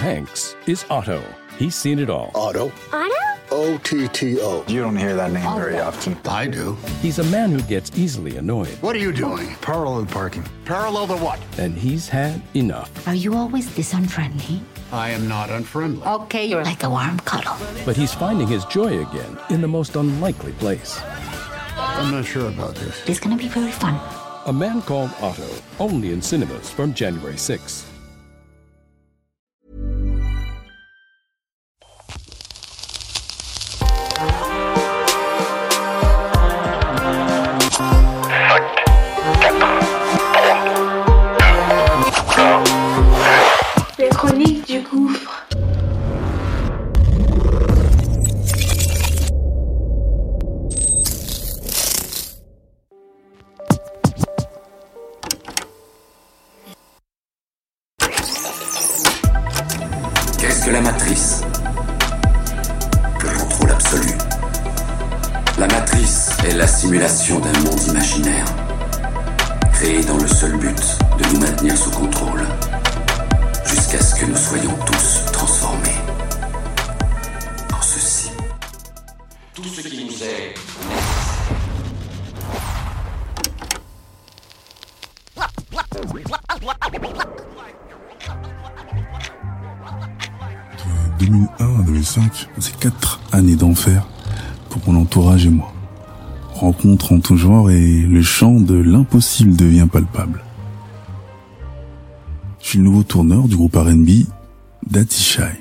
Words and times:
Hanks 0.00 0.54
is 0.66 0.84
Otto. 0.90 1.22
He's 1.58 1.74
seen 1.74 1.98
it 1.98 2.10
all. 2.10 2.30
Otto? 2.34 2.70
Otto? 2.92 3.14
O 3.50 3.78
T 3.84 4.08
T 4.08 4.38
O. 4.40 4.64
You 4.68 4.82
don't 4.82 4.96
hear 4.96 5.14
that 5.16 5.30
name 5.32 5.54
very 5.56 5.78
often. 5.78 6.16
I 6.26 6.46
do. 6.46 6.76
He's 7.00 7.18
a 7.18 7.24
man 7.24 7.50
who 7.50 7.60
gets 7.62 7.96
easily 7.96 8.36
annoyed, 8.36 8.68
What 8.82 8.94
are 8.96 8.98
you 8.98 9.12
doing? 9.12 9.54
Parallel 9.62 10.06
parking. 10.06 10.44
Parallel 10.64 11.06
to 11.08 11.16
what? 11.16 11.40
and 11.58 11.76
he's 11.76 12.08
had 12.08 12.42
enough. 12.54 12.90
Are 13.08 13.14
you 13.14 13.34
always 13.34 13.72
this 13.74 13.94
unfriendly? 13.94 14.60
I 14.92 15.10
am 15.10 15.26
not 15.28 15.50
unfriendly. 15.50 16.06
Okay, 16.06 16.44
you're 16.46 16.64
like 16.64 16.82
a 16.82 16.90
warm 16.90 17.18
cuddle. 17.20 17.56
But 17.84 17.96
he's 17.96 18.12
finding 18.12 18.46
his 18.48 18.64
joy 18.66 19.00
again 19.06 19.38
in 19.50 19.60
the 19.60 19.68
most 19.68 19.96
unlikely 19.96 20.52
place. 20.52 21.00
I'm 21.76 22.10
not 22.12 22.24
sure 22.24 22.48
about 22.48 22.74
this. 22.74 23.08
It's 23.08 23.20
gonna 23.20 23.36
be 23.36 23.48
very 23.48 23.72
fun. 23.72 23.98
A 24.46 24.52
Man 24.52 24.82
Called 24.82 25.10
Otto, 25.20 25.48
only 25.80 26.12
in 26.12 26.20
cinemas 26.22 26.70
from 26.70 26.94
January 26.94 27.36
6. 27.36 27.86
Est 66.48 66.56
la 66.56 66.66
simulation 66.66 67.40
d'un 67.40 67.52
monde 67.60 67.80
imaginaire, 67.88 68.44
créé 69.72 70.04
dans 70.04 70.16
le 70.16 70.26
seul 70.28 70.56
but 70.58 70.98
de 71.18 71.34
nous 71.34 71.40
maintenir 71.40 71.76
sous 71.76 71.90
contrôle, 71.90 72.46
jusqu'à 73.64 74.00
ce 74.00 74.14
que 74.14 74.26
nous 74.26 74.36
soyons 74.36 74.74
tous 74.86 75.32
transformés 75.32 75.96
en 77.72 77.82
ceci. 77.82 78.30
Tout 79.54 79.64
ce 79.64 79.80
qui 79.80 80.04
nous 80.04 80.22
est 80.22 80.54
De 91.18 91.24
2001 91.24 91.80
à 91.80 91.82
2005, 91.82 92.48
c'est 92.60 92.78
quatre 92.78 93.20
années 93.32 93.56
d'enfer 93.56 94.06
pour 94.70 94.80
mon 94.86 95.00
entourage 95.00 95.46
et 95.46 95.50
moi. 95.50 95.75
Rencontre 96.56 97.12
en 97.12 97.20
tout 97.20 97.36
genre 97.36 97.70
et 97.70 98.00
le 98.00 98.22
champ 98.22 98.58
de 98.58 98.76
l'impossible 98.76 99.54
devient 99.56 99.86
palpable. 99.92 100.42
Je 102.62 102.68
suis 102.68 102.78
le 102.78 102.84
nouveau 102.84 103.02
tourneur 103.02 103.46
du 103.46 103.56
groupe 103.56 103.76
R&B 103.76 104.24
Datishai. 104.90 105.52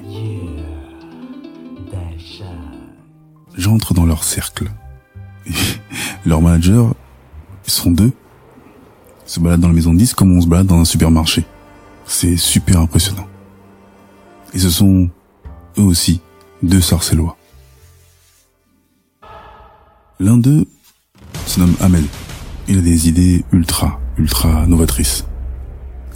J'entre 3.58 3.94
dans 3.94 4.06
leur 4.06 4.24
cercle. 4.24 4.72
Leurs 6.26 6.42
managers, 6.42 6.88
ils 7.66 7.72
sont 7.72 7.92
deux. 7.92 8.14
Se 9.26 9.42
baladent 9.42 9.60
dans 9.60 9.68
la 9.68 9.74
maison 9.74 9.94
de 9.94 9.98
10 9.98 10.14
comme 10.14 10.32
on 10.32 10.40
se 10.40 10.48
balade 10.48 10.68
dans 10.68 10.80
un 10.80 10.86
supermarché. 10.86 11.44
C'est 12.06 12.38
super 12.38 12.80
impressionnant. 12.80 13.28
Et 14.54 14.60
ce 14.60 14.70
sont 14.70 15.10
eux 15.78 15.84
aussi 15.84 16.22
deux 16.64 16.80
sarcellois. 16.80 17.36
L'un 20.22 20.38
d'eux 20.38 20.66
se 21.46 21.60
nomme 21.60 21.76
Amel. 21.80 22.04
Il 22.68 22.80
a 22.80 22.82
des 22.82 23.10
idées 23.10 23.44
ultra, 23.52 24.00
ultra 24.18 24.66
novatrices. 24.66 25.26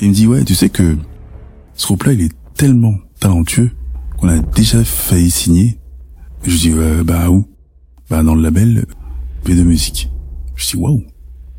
Il 0.01 0.09
me 0.09 0.13
dit 0.13 0.27
ouais, 0.27 0.43
tu 0.43 0.55
sais 0.55 0.69
que 0.69 0.97
ce 1.75 1.85
groupe-là, 1.85 2.13
il 2.13 2.21
est 2.21 2.33
tellement 2.55 2.95
talentueux 3.19 3.71
qu'on 4.17 4.29
a 4.29 4.39
déjà 4.39 4.83
failli 4.83 5.29
signer. 5.31 5.77
Et 6.45 6.49
je 6.49 6.57
dis 6.57 6.73
bah 7.03 7.29
où? 7.29 7.45
Bah 8.09 8.23
dans 8.23 8.35
le 8.35 8.41
label 8.41 8.85
P2 9.45 9.63
Musique. 9.63 10.09
Je 10.55 10.67
dis 10.67 10.77
waouh. 10.77 11.03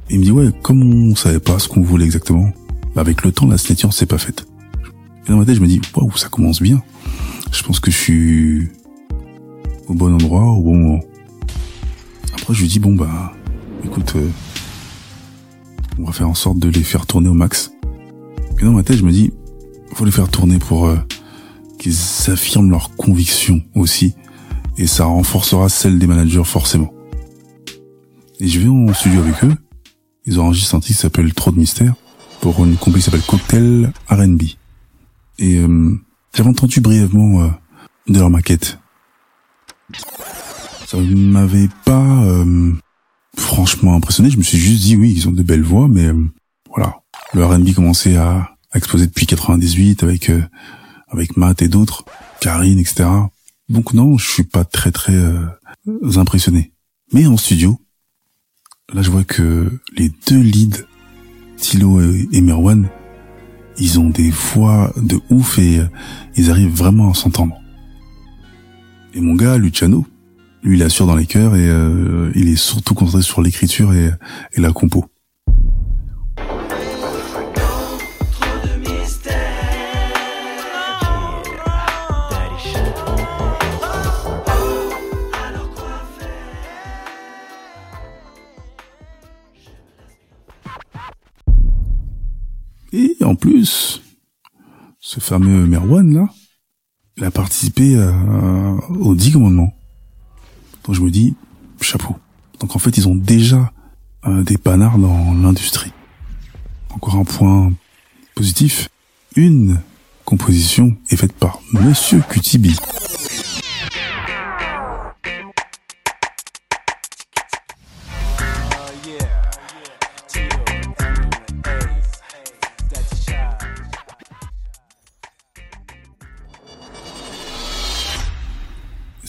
Il 0.09 0.19
me 0.19 0.25
dit 0.25 0.33
ouais, 0.33 0.50
comme 0.62 0.83
on 0.83 1.15
savait 1.15 1.41
pas 1.41 1.59
ce 1.59 1.69
qu'on 1.69 1.83
voulait 1.83 2.05
exactement, 2.05 2.50
bah 2.94 3.03
avec 3.03 3.23
le 3.23 3.31
temps 3.31 3.47
la 3.47 3.59
signature 3.59 3.93
s'est 3.93 4.06
pas 4.06 4.19
faite. 4.19 4.47
Et 5.27 5.31
dans 5.31 5.39
ma 5.39 5.44
tête, 5.44 5.55
je 5.55 5.61
me 5.61 5.69
dis 5.69 5.81
waouh, 5.94 6.17
ça 6.17 6.28
commence 6.28 6.61
bien. 6.61 6.83
Je 7.53 7.62
pense 7.62 7.78
que 7.78 7.91
je 7.91 7.97
suis 7.97 8.69
au 9.87 9.94
bon 9.94 10.12
endroit, 10.12 10.43
au 10.43 10.62
bon 10.62 10.77
moment. 10.77 11.00
Après, 12.34 12.55
je 12.55 12.62
lui 12.62 12.69
dis 12.69 12.81
bon 12.81 12.94
bah, 12.94 13.33
écoute, 13.85 14.15
euh, 14.17 14.29
on 15.99 16.05
va 16.05 16.13
faire 16.13 16.29
en 16.29 16.35
sorte 16.35 16.59
de 16.59 16.69
les 16.69 16.83
faire 16.83 17.07
tourner 17.07 17.29
au 17.29 17.35
max. 17.35 17.73
Et 18.59 18.65
dans 18.65 18.73
ma 18.73 18.83
tête, 18.83 18.97
je 18.97 19.05
me 19.05 19.13
dis, 19.13 19.33
faut 19.95 20.05
les 20.05 20.11
faire 20.11 20.29
tourner 20.29 20.59
pour 20.59 20.87
euh, 20.87 20.97
qu'ils 21.79 21.97
affirment 22.29 22.71
leurs 22.71 22.95
convictions 22.97 23.63
aussi, 23.75 24.15
et 24.77 24.87
ça 24.87 25.05
renforcera 25.05 25.69
celle 25.69 25.99
des 25.99 26.07
managers 26.07 26.45
forcément. 26.45 26.93
Et 28.39 28.49
je 28.49 28.61
vais 28.61 28.69
en 28.69 28.93
studio 28.95 29.21
avec 29.21 29.45
eux. 29.45 29.55
Ils 30.27 30.41
ont 30.41 30.51
un 30.51 30.53
titre 30.53 30.81
qui 30.81 30.95
s'appelle 30.95 31.33
Trop 31.35 31.51
de 31.51 31.59
mystère 31.59 31.95
pour 32.41 32.65
une 32.65 32.77
compagnie 32.77 33.03
qui 33.03 33.11
s'appelle 33.11 33.27
Cocktail 33.27 33.93
R&B. 34.09 34.43
Et 35.39 35.59
euh, 35.59 35.99
j'avais 36.35 36.49
entendu 36.49 36.81
brièvement 36.81 37.43
euh, 37.43 37.49
de 38.09 38.19
leur 38.19 38.31
maquette? 38.31 38.79
Ça 40.87 40.99
m'avait 40.99 41.69
pas 41.85 42.23
euh, 42.25 42.73
franchement 43.37 43.95
impressionné. 43.95 44.31
Je 44.31 44.39
me 44.39 44.43
suis 44.43 44.59
juste 44.59 44.83
dit 44.83 44.97
oui, 44.97 45.13
ils 45.15 45.29
ont 45.29 45.33
de 45.33 45.43
belles 45.43 45.63
voix, 45.63 45.89
mais 45.89 46.07
euh, 46.07 46.25
voilà. 46.69 47.01
Le 47.33 47.45
R&B 47.45 47.73
commençait 47.75 48.17
à, 48.17 48.51
à 48.71 48.79
exploser 48.79 49.07
depuis 49.07 49.27
98 49.27 50.03
avec 50.03 50.31
euh, 50.31 50.43
avec 51.09 51.37
Matt 51.37 51.63
et 51.63 51.69
d'autres, 51.69 52.05
Karine, 52.41 52.79
etc. 52.79 53.09
Donc 53.69 53.95
non, 53.95 54.19
je 54.19 54.29
suis 54.29 54.45
pas 54.45 54.65
très 54.65 54.93
très 54.93 55.15
euh, 55.15 55.47
impressionné. 56.17 56.73
Mais 57.13 57.27
en 57.27 57.37
studio, 57.37 57.81
là 58.93 59.03
je 59.03 59.11
vois 59.11 59.25
que 59.25 59.81
les 59.97 60.11
deux 60.29 60.41
leads, 60.41 60.85
Tilo 61.57 62.01
et, 62.01 62.29
et 62.33 62.41
Merwan, 62.41 62.89
ils 63.79 63.99
ont 63.99 64.11
des 64.11 64.31
voix 64.31 64.93
de 64.97 65.19
ouf 65.31 65.59
et 65.59 65.81
euh, 65.81 65.87
ils 66.37 66.51
arrivent 66.51 66.75
vraiment 66.75 67.11
à 67.11 67.15
s'entendre. 67.15 67.57
Et 69.15 69.21
mon 69.21 69.35
gars, 69.35 69.57
Luciano, 69.57 70.07
lui 70.62 70.76
il 70.76 70.82
assure 70.82 71.06
dans 71.06 71.16
les 71.16 71.26
chœurs 71.26 71.56
et 71.56 71.69
euh, 71.69 72.31
il 72.34 72.48
est 72.48 72.56
surtout 72.56 72.94
concentré 72.94 73.22
sur 73.22 73.43
l'écriture 73.43 73.93
et, 73.93 74.10
et 74.53 74.60
la 74.60 74.72
compo. 74.72 75.06
Et 92.93 93.16
en 93.25 93.37
plus, 93.37 94.03
ce 94.99 95.20
fameux 95.20 95.66
Merwan 95.66 96.12
là, 96.12 96.28
il 97.16 97.25
a 97.25 97.31
participé 97.31 97.94
euh, 97.94 98.76
aux 98.99 99.15
dix 99.15 99.32
commandements. 99.32 99.72
Donc 100.85 100.95
je 100.95 101.01
me 101.01 101.11
dis, 101.11 101.35
chapeau. 101.81 102.17
Donc 102.61 102.77
en 102.77 102.79
fait, 102.79 102.97
ils 102.97 103.09
ont 103.09 103.15
déjà 103.15 103.73
euh, 104.27 104.43
des 104.43 104.59
panards 104.59 104.99
dans 104.99 105.35
l'industrie. 105.35 105.93
Encore 106.91 107.17
un 107.17 107.25
point 107.25 107.73
positif, 108.35 108.89
une 109.37 109.81
composition 110.25 110.97
est 111.11 111.17
faite 111.17 111.33
par 111.33 111.61
Monsieur 111.73 112.23
Kutibi. 112.29 112.77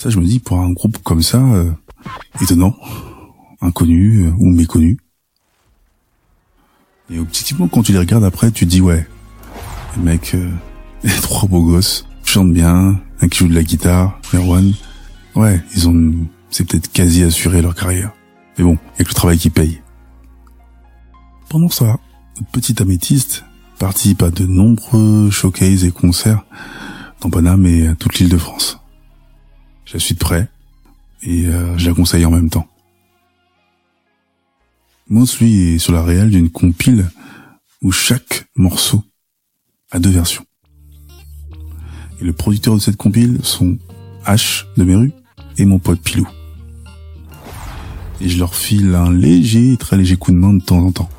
Ça, 0.02 0.10
je 0.10 0.18
me 0.18 0.26
dis, 0.26 0.40
pour 0.40 0.60
un 0.60 0.72
groupe 0.72 0.98
comme 1.04 1.22
ça, 1.22 1.38
euh, 1.38 1.70
étonnant, 2.42 2.76
inconnu 3.62 4.24
euh, 4.24 4.32
ou 4.40 4.50
méconnu. 4.50 4.98
Et 7.12 7.20
objectivement, 7.20 7.68
quand 7.68 7.84
tu 7.84 7.92
les 7.92 8.00
regardes 8.00 8.24
après, 8.24 8.50
tu 8.50 8.66
te 8.66 8.72
dis, 8.72 8.82
ouais, 8.82 9.08
les 9.96 10.02
mecs, 10.02 10.34
euh, 10.34 10.50
les 11.04 11.14
trois 11.22 11.48
beaux 11.48 11.64
gosses, 11.64 12.08
chantent 12.26 12.52
bien, 12.52 13.00
un 13.22 13.28
qui 13.28 13.38
joue 13.38 13.48
de 13.48 13.54
la 13.54 13.62
guitare, 13.62 14.20
Merwan, 14.34 14.74
ouais, 15.36 15.62
ils 15.76 15.88
ont, 15.88 16.12
c'est 16.50 16.68
peut-être 16.68 16.92
quasi 16.92 17.22
assuré 17.22 17.62
leur 17.62 17.76
carrière. 17.76 18.12
Mais 18.58 18.64
bon, 18.64 18.80
il 18.96 19.00
y 19.00 19.02
a 19.02 19.04
que 19.04 19.10
le 19.10 19.14
travail 19.14 19.38
qui 19.38 19.52
paye. 19.52 19.82
Pendant 21.48 21.70
ça, 21.70 22.00
notre 22.40 22.52
petit 22.52 22.82
améthyste 22.82 23.46
participe 23.78 24.24
à 24.24 24.32
de 24.32 24.48
nombreux 24.48 25.30
showcases 25.30 25.86
et 25.86 25.92
concerts 25.92 26.44
dans 27.22 27.30
Paname 27.30 27.68
et 27.68 27.94
toute 28.00 28.18
l'île 28.18 28.30
de 28.30 28.38
France. 28.38 28.81
Je 29.92 29.98
la 29.98 30.00
suis 30.00 30.14
de 30.14 30.20
près 30.20 30.48
et 31.22 31.48
euh, 31.48 31.78
je 31.78 31.90
la 31.90 31.94
conseille 31.94 32.24
en 32.24 32.32
même 32.32 32.50
temps. 32.50 32.66
Moss, 35.10 35.42
lui, 35.42 35.74
est 35.74 35.80
sur 35.80 35.92
la 35.92 36.02
réelle 36.02 36.30
d'une 36.30 36.50
compile 36.50 37.12
où 37.82 37.92
chaque 37.92 38.48
morceau 38.56 39.04
a 39.92 40.00
deux 40.00 40.10
versions. 40.10 40.46
Et 42.22 42.24
le 42.24 42.32
producteur 42.32 42.74
de 42.74 42.80
cette 42.80 42.96
compile 42.96 43.40
sont 43.44 43.78
H 44.26 44.64
de 44.78 44.86
Meru 44.86 45.12
et 45.58 45.66
mon 45.66 45.78
pote 45.78 46.00
Pilou. 46.00 46.30
Et 48.22 48.30
je 48.30 48.40
leur 48.40 48.56
file 48.56 48.96
un 48.96 49.12
léger, 49.12 49.76
très 49.76 49.98
léger 49.98 50.16
coup 50.16 50.32
de 50.32 50.38
main 50.38 50.54
de 50.54 50.64
temps 50.64 50.86
en 50.86 50.94
temps. 50.94 51.10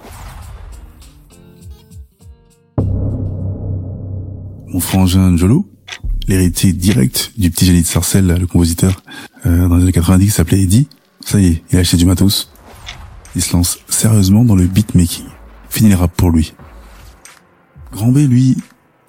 Mon 4.69 4.81
frangin 4.81 5.37
Jolo, 5.37 5.69
l'héritier 6.29 6.73
direct 6.73 7.33
du 7.37 7.51
petit 7.51 7.67
génie 7.67 7.83
de 7.83 8.33
le 8.35 8.47
compositeur, 8.47 9.03
euh, 9.47 9.69
dans 9.69 9.77
les 9.77 9.83
années 9.85 9.93
90, 9.93 10.31
s'appelait 10.31 10.63
Eddie. 10.63 10.89
Ça 11.25 11.41
y 11.41 11.47
est, 11.47 11.63
il 11.71 11.77
a 11.79 11.81
acheté 11.81 11.97
du 11.97 12.07
matos. 12.07 12.51
Il 13.35 13.43
se 13.43 13.53
lance 13.55 13.79
sérieusement 13.89 14.45
dans 14.45 14.57
le 14.57 14.67
beatmaking. 14.67 15.27
Fini 15.71 15.91
le 15.91 15.97
rap 15.97 16.13
pour 16.17 16.31
lui. 16.31 16.53
Grand 17.93 18.09
B, 18.09 18.19
lui, 18.19 18.57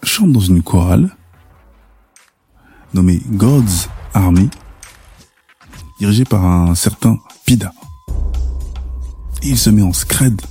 chante 0.04 0.32
dans 0.32 0.40
une 0.40 0.62
chorale 0.62 1.16
nommée 2.94 3.22
God's 3.32 3.90
Army, 4.14 4.50
dirigée 6.00 6.26
par 6.26 6.46
un 6.46 6.76
certain 6.76 7.18
Pida. 7.46 7.74
Et 9.42 9.50
il 9.50 9.58
se 9.58 9.70
met 9.70 9.82
en 9.82 9.94
scred 9.94 10.42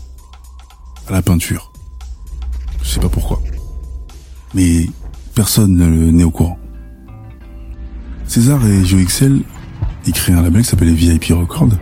à 1.09 1.13
la 1.13 1.23
peinture. 1.23 1.73
Je 2.83 2.89
sais 2.89 3.01
pas 3.01 3.09
pourquoi. 3.09 3.41
Mais 4.55 4.87
personne 5.35 5.77
n'est 6.11 6.25
au 6.25 6.31
courant. 6.31 6.59
César 8.27 8.65
et 8.67 8.83
XL, 8.83 9.43
ils 10.07 10.13
créent 10.13 10.33
un 10.33 10.43
label 10.43 10.63
qui 10.63 10.69
s'appelle 10.69 10.93
VIP 10.93 11.27
Records. 11.31 11.77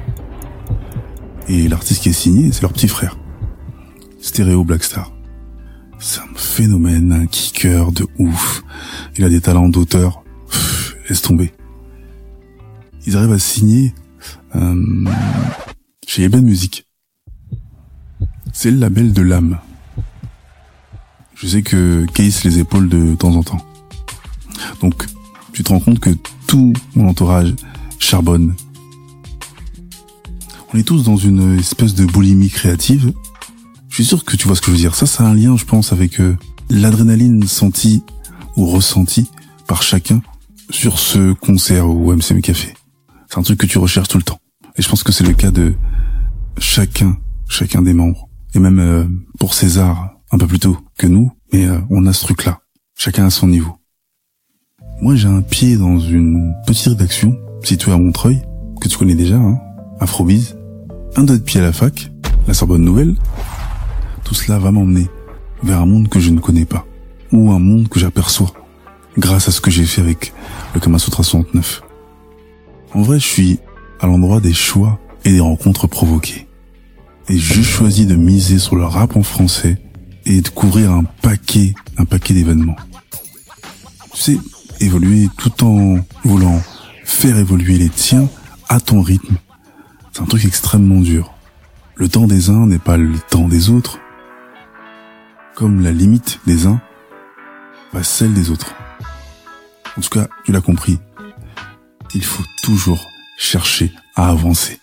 Et 1.49 1.69
l'artiste 1.69 2.03
qui 2.03 2.11
est 2.11 2.13
signé, 2.13 2.53
c'est 2.53 2.63
leur 2.63 2.73
petit 2.73 2.89
frère. 2.89 3.19
Stereo 4.21 4.65
Blackstar. 4.65 5.13
C'est 5.99 6.21
un 6.21 6.35
phénomène, 6.35 7.13
un 7.13 7.27
kicker 7.27 7.93
de 7.93 8.07
ouf. 8.19 8.63
Il 9.17 9.25
a 9.25 9.29
des 9.29 9.41
talents 9.41 9.69
d'auteur. 9.69 10.23
Laisse 11.09 11.23
tomber. 11.23 11.53
Ils 13.07 13.17
arrivent 13.17 13.33
à 13.33 13.39
signer 13.39 13.95
euh, 14.57 15.05
chez 16.07 16.23
Eben 16.23 16.43
Music. 16.43 16.87
C'est 18.53 18.71
le 18.71 18.79
label 18.79 19.13
de 19.13 19.23
l'âme. 19.23 19.59
Je 21.41 21.47
sais 21.47 21.63
que 21.63 22.05
Case 22.13 22.45
les 22.45 22.59
épaules 22.59 22.89
de 22.89 23.15
temps 23.15 23.35
en 23.35 23.43
temps. 23.43 23.65
Donc, 24.83 25.07
tu 25.55 25.63
te 25.63 25.71
rends 25.71 25.81
compte 25.81 25.99
que 25.99 26.11
tout 26.47 26.75
mon 26.95 27.09
entourage 27.09 27.55
charbonne. 27.99 28.55
On 30.73 30.79
est 30.79 30.83
tous 30.83 31.03
dans 31.03 31.17
une 31.17 31.59
espèce 31.59 31.95
de 31.95 32.05
boulimie 32.05 32.51
créative. 32.51 33.15
Je 33.89 33.95
suis 33.95 34.05
sûr 34.05 34.25
que 34.25 34.37
tu 34.37 34.47
vois 34.47 34.55
ce 34.55 34.61
que 34.61 34.67
je 34.67 34.73
veux 34.73 34.77
dire. 34.77 34.95
Ça, 34.95 35.07
ça 35.07 35.25
un 35.25 35.35
lien, 35.35 35.57
je 35.57 35.65
pense, 35.65 35.93
avec 35.93 36.21
euh, 36.21 36.37
l'adrénaline 36.69 37.43
sentie 37.47 38.03
ou 38.57 38.67
ressentie 38.67 39.27
par 39.67 39.83
chacun 39.83 40.21
sur 40.69 40.99
ce 40.99 41.33
concert 41.33 41.89
au 41.89 42.15
MCM 42.15 42.43
Café. 42.43 42.75
C'est 43.29 43.39
un 43.39 43.43
truc 43.43 43.59
que 43.59 43.67
tu 43.67 43.79
recherches 43.79 44.09
tout 44.09 44.19
le 44.19 44.25
temps. 44.25 44.41
Et 44.77 44.83
je 44.83 44.89
pense 44.89 45.03
que 45.03 45.13
c'est 45.13 45.25
le 45.25 45.33
cas 45.33 45.51
de 45.51 45.75
chacun, 46.59 47.17
chacun 47.49 47.81
des 47.81 47.95
membres. 47.95 48.29
Et 48.55 48.59
même 48.59 48.79
euh, 48.79 49.05
pour 49.39 49.55
César, 49.55 50.20
un 50.31 50.39
peu 50.39 50.47
plus 50.47 50.59
tôt 50.59 50.77
que 50.97 51.07
nous, 51.07 51.33
mais 51.53 51.67
euh, 51.67 51.79
on 51.91 52.07
a 52.07 52.13
ce 52.13 52.25
truc-là. 52.25 52.61
Chacun 52.97 53.27
à 53.27 53.31
son 53.31 53.49
niveau. 53.49 53.77
Moi, 55.01 55.15
j'ai 55.15 55.29
un 55.29 55.43
pied 55.43 55.77
dans 55.77 55.99
une 55.99 56.55
petite 56.67 56.89
rédaction 56.89 57.37
située 57.63 57.93
à 57.93 57.97
Montreuil, 57.97 58.43
que 58.81 58.89
tu 58.89 58.97
connais 58.97 59.15
déjà, 59.15 59.37
hein, 59.37 59.59
Afrobiz. 59.99 60.57
Un 61.17 61.23
autre 61.25 61.45
pied 61.45 61.61
à 61.61 61.63
la 61.63 61.73
fac, 61.73 62.11
la 62.47 62.55
Sorbonne 62.55 62.85
Nouvelle. 62.85 63.15
Tout 64.25 64.35
cela 64.35 64.59
va 64.59 64.71
m'emmener 64.71 65.09
vers 65.63 65.81
un 65.81 65.87
monde 65.87 66.09
que 66.09 66.21
je 66.21 66.31
ne 66.31 66.41
connais 66.41 66.65
pas, 66.65 66.87
ou 67.33 67.51
un 67.51 67.59
monde 67.59 67.89
que 67.89 67.99
j'aperçois, 67.99 68.53
grâce 69.19 69.49
à 69.49 69.51
ce 69.51 69.61
que 69.61 69.71
j'ai 69.71 69.85
fait 69.85 70.01
avec 70.01 70.33
le 70.75 70.81
Kamasutra 70.81 71.23
69. 71.23 71.83
En 72.93 73.03
vrai, 73.03 73.19
je 73.19 73.27
suis 73.27 73.59
à 74.01 74.07
l'endroit 74.07 74.41
des 74.41 74.53
choix 74.53 74.99
et 75.25 75.33
des 75.33 75.41
rencontres 75.41 75.87
provoquées. 75.87 76.47
Et 77.29 77.37
je 77.37 77.63
choisis 77.63 78.07
de 78.07 78.17
miser 78.17 78.59
sur 78.59 78.77
le 78.77 78.85
rap 78.85 79.17
en 79.17 79.23
français 79.23 79.79
et 80.27 80.41
de 80.41 80.49
couvrir 80.49 80.93
un 80.93 81.05
paquet, 81.05 81.75
un 81.97 82.05
paquet 82.05 82.35
d'événements. 82.35 82.77
Tu 84.15 84.21
sais, 84.21 84.39
évoluer 84.81 85.29
tout 85.37 85.65
en 85.65 85.99
voulant 86.25 86.61
faire 87.05 87.37
évoluer 87.37 87.77
les 87.77 87.89
tiens 87.89 88.29
à 88.69 88.81
ton 88.81 89.03
rythme, 89.03 89.37
c'est 90.13 90.23
un 90.23 90.27
truc 90.27 90.45
extrêmement 90.45 91.01
dur. 91.01 91.35
Le 91.97 92.09
temps 92.09 92.27
des 92.27 92.51
uns 92.51 92.67
n'est 92.67 92.79
pas 92.79 92.97
le 92.97 93.19
temps 93.19 93.49
des 93.49 93.69
autres, 93.69 93.99
comme 95.55 95.83
la 95.83 95.93
limite 95.93 96.41
des 96.47 96.67
uns 96.67 96.81
pas 97.93 98.03
celle 98.03 98.33
des 98.33 98.51
autres. 98.51 98.75
En 99.97 100.01
tout 100.01 100.11
cas, 100.11 100.29
tu 100.45 100.53
l'as 100.53 100.61
compris, 100.61 100.99
il 102.15 102.25
faut 102.25 102.45
toujours 102.63 103.09
chercher 103.37 103.93
à 104.15 104.29
avancer. 104.29 104.79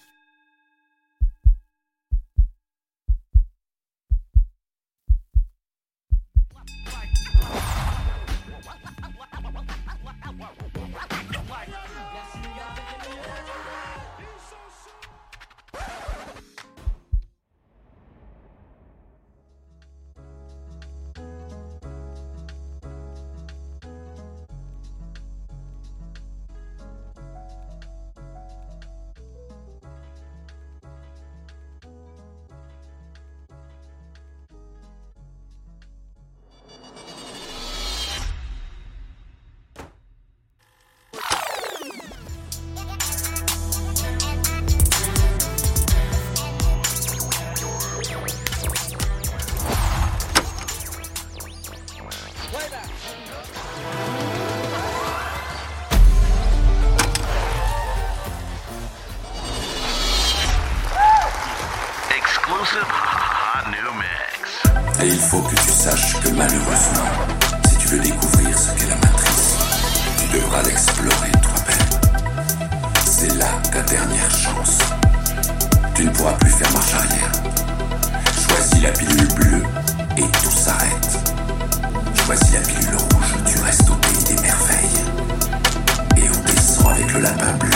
Whoa. 10.47 10.86
Faut 65.27 65.41
que 65.41 65.55
tu 65.55 65.69
saches 65.71 66.13
que 66.21 66.29
malheureusement, 66.29 67.09
si 67.69 67.77
tu 67.77 67.87
veux 67.89 67.99
découvrir 67.99 68.57
ce 68.57 68.71
qu'est 68.71 68.87
la 68.87 68.95
matrice, 68.95 69.57
tu 70.19 70.37
devras 70.37 70.61
l'explorer 70.63 71.31
toi-même. 71.41 71.89
C'est 73.05 73.35
là 73.37 73.47
ta 73.69 73.81
dernière 73.81 74.31
chance. 74.31 74.77
Tu 75.95 76.05
ne 76.05 76.11
pourras 76.11 76.33
plus 76.33 76.51
faire 76.51 76.71
marche 76.71 76.93
arrière. 76.93 77.31
Choisis 78.47 78.81
la 78.81 78.91
pilule 78.91 79.27
bleue 79.33 79.63
et 80.15 80.21
tout 80.21 80.51
s'arrête. 80.51 81.19
Choisis 82.25 82.53
la 82.53 82.61
pilule 82.61 82.95
rouge, 82.95 83.35
tu 83.51 83.59
restes 83.59 83.89
au 83.89 83.95
pays 83.95 84.23
des 84.33 84.41
merveilles. 84.41 85.03
Et 86.15 86.29
on 86.29 86.43
descend 86.45 86.87
avec 86.87 87.11
le 87.13 87.19
lapin 87.19 87.51
blanc 87.59 87.66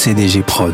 LCDG 0.00 0.40
Prod. 0.40 0.72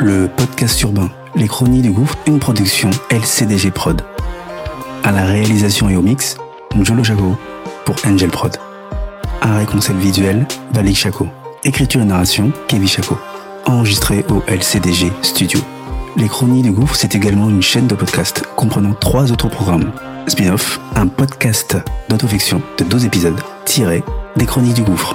Le 0.00 0.26
podcast 0.26 0.82
urbain, 0.82 1.08
les 1.36 1.46
chroniques 1.46 1.82
du 1.82 1.92
gouffre, 1.92 2.16
une 2.26 2.40
production 2.40 2.90
LCDG 3.10 3.70
Prod. 3.70 4.02
À 5.04 5.12
la 5.12 5.24
réalisation 5.24 5.88
et 5.88 5.94
au 5.94 6.02
mix, 6.02 6.36
Njolo 6.74 7.04
Chaco 7.04 7.36
pour 7.84 7.94
Angel 8.04 8.28
Prod. 8.28 8.56
Art 9.40 9.60
et 9.60 9.66
concept 9.66 10.00
visuel, 10.00 10.48
Valik 10.72 10.96
Chaco. 10.96 11.28
Écriture 11.62 12.00
et 12.00 12.06
narration, 12.06 12.50
Kevin 12.66 12.88
Chaco. 12.88 13.16
Enregistré 13.66 14.24
au 14.30 14.42
LCDG 14.48 15.12
Studio. 15.22 15.60
Les 16.16 16.26
Chroniques 16.26 16.64
du 16.64 16.72
Gouffre, 16.72 16.96
c'est 16.96 17.14
également 17.14 17.48
une 17.48 17.62
chaîne 17.62 17.86
de 17.86 17.94
podcast 17.94 18.42
comprenant 18.56 18.94
trois 18.94 19.30
autres 19.30 19.48
programmes. 19.48 19.92
Spin-off, 20.26 20.80
un 20.96 21.06
podcast 21.06 21.76
d'autofiction 22.08 22.60
de 22.78 22.82
12 22.82 23.04
épisodes 23.04 23.40
tirés 23.64 24.02
des 24.34 24.44
Chroniques 24.44 24.74
du 24.74 24.82
Gouffre. 24.82 25.14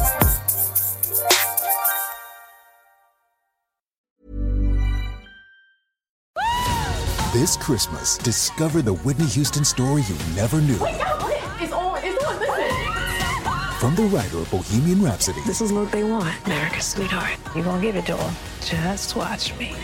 This 7.33 7.55
Christmas, 7.55 8.17
discover 8.17 8.81
the 8.81 8.93
Whitney 8.93 9.25
Houston 9.25 9.63
story 9.63 10.01
you 10.01 10.17
never 10.35 10.59
knew. 10.59 10.75
It's 10.81 11.71
on. 11.71 11.97
It's 12.03 12.21
on. 12.25 12.39
Listen. 12.41 13.79
From 13.79 13.95
the 13.95 14.03
writer 14.13 14.39
of 14.39 14.51
Bohemian 14.51 15.01
Rhapsody. 15.01 15.39
This 15.45 15.61
is 15.61 15.71
what 15.71 15.93
they 15.93 16.03
want, 16.03 16.35
America's 16.45 16.87
sweetheart. 16.87 17.37
You're 17.55 17.63
gonna 17.63 17.81
give 17.81 17.95
it 17.95 18.05
to 18.07 18.15
them. 18.15 18.35
Just 18.59 19.15
watch 19.15 19.57
me. 19.57 19.77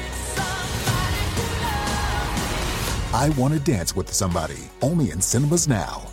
I 3.13 3.33
Want 3.37 3.53
to 3.53 3.61
Dance 3.61 3.95
with 3.95 4.13
Somebody. 4.13 4.67
Only 4.81 5.11
in 5.11 5.21
cinemas 5.21 5.69
now. 5.69 6.05